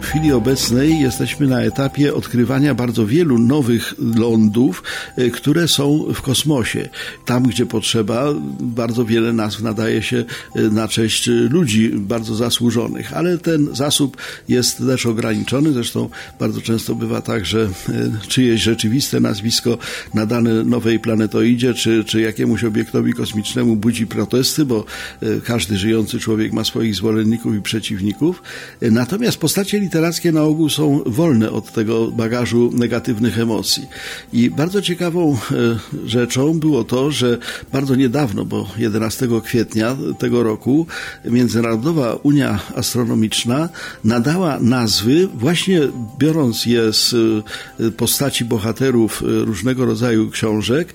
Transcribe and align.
W 0.00 0.08
chwili 0.08 0.32
obecnej 0.32 1.00
jesteśmy 1.00 1.46
na 1.46 1.62
etapie 1.62 2.14
odkrywania 2.14 2.74
bardzo 2.74 3.06
wielu 3.06 3.38
nowych 3.38 3.94
lądów, 4.16 4.82
y, 5.18 5.30
które 5.30 5.68
są 5.68 6.04
w 6.14 6.22
kosmosie. 6.22 6.88
Tam, 7.24 7.42
gdzie 7.42 7.66
potrzeba, 7.66 8.34
bardzo 8.60 9.04
wiele 9.04 9.32
nazw 9.32 9.62
nadaje 9.62 10.02
się 10.02 10.24
y, 10.56 10.70
na 10.70 10.88
cześć 10.88 11.26
ludzi 11.26 11.90
bardzo 11.94 12.34
zasłużonych, 12.34 13.12
ale 13.12 13.38
ten 13.38 13.74
zasób 13.74 14.16
jest 14.48 14.78
też 14.78 15.06
ograniczony. 15.06 15.72
Zresztą 15.72 16.10
bardzo 16.40 16.60
często 16.60 16.94
bywa 16.94 17.20
tak, 17.20 17.46
że 17.46 17.68
y, 17.88 18.28
czyjeś 18.28 18.62
rzeczywiste 18.62 19.20
nazwisko 19.20 19.78
nadane 20.14 20.64
nowej 20.64 21.00
planetoidzie 21.00 21.74
czy, 21.74 22.04
czy 22.04 22.20
jakiemuś 22.20 22.64
obiektowi 22.64 23.12
kosmicznemu 23.12 23.76
budzi 23.76 24.06
protesty, 24.06 24.64
bo 24.64 24.84
każdy 25.44 25.76
żyjący 25.76 26.20
człowiek 26.20 26.52
ma 26.52 26.64
swoich 26.64 26.94
zwolenników 26.94 27.56
i 27.56 27.62
przeciwników. 27.62 28.42
Natomiast 28.82 29.38
postacie 29.38 29.80
literackie 29.86 30.32
na 30.32 30.42
ogół 30.42 30.68
są 30.68 31.00
wolne 31.06 31.50
od 31.50 31.72
tego 31.72 32.10
bagażu 32.10 32.70
negatywnych 32.74 33.38
emocji. 33.38 33.86
I 34.32 34.50
bardzo 34.50 34.82
ciekawą 34.82 35.32
e, 35.32 35.36
rzeczą 36.08 36.58
było 36.60 36.84
to, 36.84 37.10
że 37.10 37.38
bardzo 37.72 37.94
niedawno, 37.94 38.44
bo 38.44 38.68
11 38.78 39.28
kwietnia 39.44 39.96
tego 40.18 40.42
roku, 40.42 40.86
Międzynarodowa 41.24 42.14
Unia 42.14 42.58
Astronomiczna 42.74 43.68
nadała 44.04 44.58
nazwy, 44.60 45.28
właśnie 45.34 45.80
biorąc 46.18 46.66
je 46.66 46.92
z 46.92 47.14
e, 47.80 47.90
postaci 47.90 48.44
bohaterów 48.44 49.22
e, 49.22 49.44
różnego 49.44 49.84
rodzaju 49.84 50.30
książek, 50.30 50.94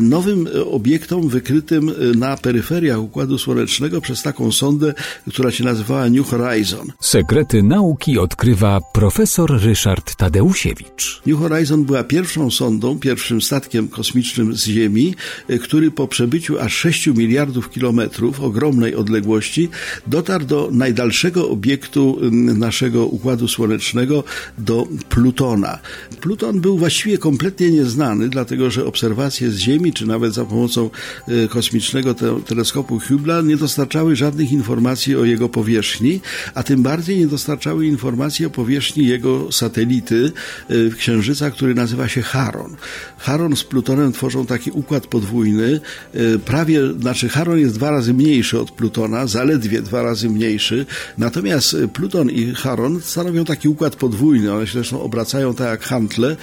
nowym 0.00 0.48
obiektom 0.70 1.28
wykrytym 1.28 1.92
na 2.16 2.36
peryferiach 2.36 3.00
Układu 3.00 3.38
Słonecznego 3.38 4.00
przez 4.00 4.22
taką 4.22 4.52
sondę, 4.52 4.94
która 5.28 5.50
się 5.50 5.64
nazywała 5.64 6.08
New 6.10 6.26
Horizon. 6.28 6.92
Sekrety 7.00 7.62
nauki 7.62 8.18
odkrywa 8.26 8.80
profesor 8.92 9.62
Ryszard 9.62 10.16
Tadeusiewicz. 10.16 11.22
New 11.26 11.38
Horizon 11.38 11.84
była 11.84 12.04
pierwszą 12.04 12.50
sondą, 12.50 12.98
pierwszym 12.98 13.42
statkiem 13.42 13.88
kosmicznym 13.88 14.54
z 14.54 14.64
Ziemi, 14.64 15.14
e, 15.48 15.58
który 15.58 15.90
po 15.90 16.08
przebyciu 16.08 16.58
aż 16.60 16.74
6 16.74 17.06
miliardów 17.06 17.70
kilometrów 17.70 18.40
ogromnej 18.40 18.94
odległości 18.94 19.68
dotarł 20.06 20.44
do 20.44 20.68
najdalszego 20.72 21.48
obiektu 21.48 22.18
naszego 22.66 23.06
Układu 23.06 23.48
Słonecznego, 23.48 24.24
do 24.58 24.88
Plutona. 25.08 25.78
Pluton 26.20 26.60
był 26.60 26.78
właściwie 26.78 27.18
kompletnie 27.18 27.70
nieznany, 27.70 28.28
dlatego 28.28 28.70
że 28.70 28.86
obserwacje 28.86 29.50
z 29.50 29.58
Ziemi, 29.58 29.92
czy 29.92 30.06
nawet 30.06 30.34
za 30.34 30.44
pomocą 30.44 30.90
e, 31.28 31.48
kosmicznego 31.48 32.14
te 32.14 32.40
teleskopu 32.40 32.98
Hubble'a 32.98 33.46
nie 33.46 33.56
dostarczały 33.56 34.16
żadnych 34.16 34.52
informacji 34.52 35.16
o 35.16 35.24
jego 35.24 35.48
powierzchni, 35.48 36.20
a 36.54 36.62
tym 36.62 36.82
bardziej 36.82 37.18
nie 37.18 37.26
dostarczały 37.26 37.86
informacji 37.86 38.15
informacje 38.16 38.46
o 38.46 38.50
powierzchni 38.50 39.06
jego 39.06 39.52
satelity 39.52 40.32
y, 40.70 40.90
Księżyca, 40.98 41.50
który 41.50 41.74
nazywa 41.74 42.08
się 42.08 42.22
Charon. 42.22 42.76
Charon 43.18 43.56
z 43.56 43.64
Plutonem 43.64 44.12
tworzą 44.12 44.46
taki 44.46 44.70
układ 44.70 45.06
podwójny. 45.06 45.80
Y, 46.14 46.38
prawie, 46.38 46.80
znaczy 47.00 47.28
Charon 47.28 47.58
jest 47.58 47.74
dwa 47.74 47.90
razy 47.90 48.14
mniejszy 48.14 48.60
od 48.60 48.70
Plutona, 48.70 49.26
zaledwie 49.26 49.82
dwa 49.82 50.02
razy 50.02 50.30
mniejszy. 50.30 50.86
Natomiast 51.18 51.76
Pluton 51.92 52.30
i 52.30 52.54
Charon 52.54 53.00
stanowią 53.00 53.44
taki 53.44 53.68
układ 53.68 53.96
podwójny. 53.96 54.52
One 54.52 54.66
się 54.66 54.72
zresztą 54.72 55.02
obracają 55.02 55.54
tak 55.54 55.68
jak 55.68 55.82
hantle, 55.82 56.36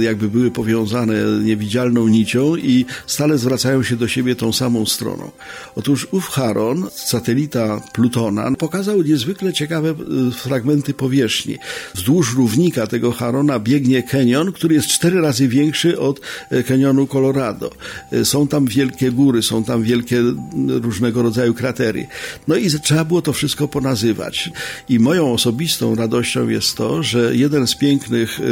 jakby 0.00 0.28
były 0.28 0.50
powiązane 0.50 1.14
niewidzialną 1.42 2.08
nicią 2.08 2.56
i 2.56 2.84
stale 3.06 3.38
zwracają 3.38 3.82
się 3.82 3.96
do 3.96 4.08
siebie 4.08 4.36
tą 4.36 4.52
samą 4.52 4.86
stroną. 4.86 5.30
Otóż 5.76 6.08
ów 6.10 6.28
Charon, 6.28 6.86
satelita 6.92 7.80
Plutona, 7.92 8.50
pokazał 8.58 9.02
niezwykle 9.02 9.52
ciekawe 9.52 9.94
fragmenty 10.32 10.94
powierzchni 10.94 11.07
powierzchni. 11.08 11.58
Wzdłuż 11.94 12.34
równika 12.34 12.86
tego 12.86 13.12
Harona 13.12 13.58
biegnie 13.58 14.02
kenion, 14.02 14.52
który 14.52 14.74
jest 14.74 14.88
cztery 14.88 15.20
razy 15.20 15.48
większy 15.48 16.00
od 16.00 16.20
e, 16.50 16.62
kenionu 16.62 17.06
Colorado. 17.06 17.70
E, 18.12 18.24
są 18.24 18.48
tam 18.48 18.66
wielkie 18.66 19.10
góry, 19.12 19.42
są 19.42 19.64
tam 19.64 19.82
wielkie 19.82 20.22
różnego 20.68 21.22
rodzaju 21.22 21.54
kratery. 21.54 22.06
No 22.48 22.56
i 22.56 22.70
trzeba 22.70 23.04
było 23.04 23.22
to 23.22 23.32
wszystko 23.32 23.68
ponazywać. 23.68 24.50
I 24.88 24.98
moją 24.98 25.32
osobistą 25.32 25.94
radością 25.94 26.48
jest 26.48 26.76
to, 26.76 27.02
że 27.02 27.36
jeden 27.36 27.66
z 27.66 27.74
pięknych 27.74 28.40
e, 28.40 28.44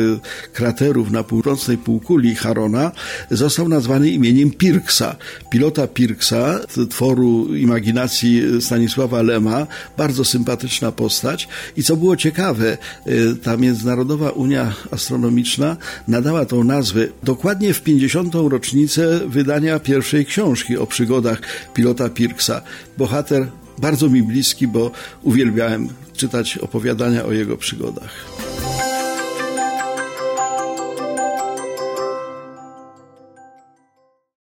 kraterów 0.52 1.10
na 1.10 1.24
północnej 1.24 1.78
półkuli 1.78 2.34
Harona 2.34 2.92
został 3.30 3.68
nazwany 3.68 4.10
imieniem 4.10 4.50
Pirksa. 4.50 5.16
Pilota 5.50 5.86
Pirksa, 5.86 6.60
tworu 6.90 7.54
imaginacji 7.56 8.42
Stanisława 8.60 9.22
Lema, 9.22 9.66
bardzo 9.96 10.24
sympatyczna 10.24 10.92
postać. 10.92 11.48
I 11.76 11.82
co 11.82 11.96
było 11.96 12.16
ciekawe, 12.16 12.45
ciekawe, 12.46 12.78
y, 13.06 13.36
ta 13.36 13.56
Międzynarodowa 13.56 14.30
Unia 14.30 14.72
Astronomiczna 14.90 15.76
nadała 16.08 16.44
tą 16.44 16.64
nazwę 16.64 17.06
dokładnie 17.22 17.74
w 17.74 17.82
50. 17.82 18.48
rocznicę 18.48 19.20
wydania 19.26 19.80
pierwszej 19.80 20.26
książki 20.26 20.76
o 20.76 20.86
przygodach 20.86 21.40
pilota 21.74 22.08
Pirksa. 22.08 22.62
Bohater 22.98 23.46
bardzo 23.78 24.08
mi 24.08 24.22
bliski, 24.22 24.68
bo 24.68 24.90
uwielbiałem 25.22 25.88
czytać 26.16 26.58
opowiadania 26.58 27.24
o 27.24 27.32
jego 27.32 27.56
przygodach. 27.56 28.45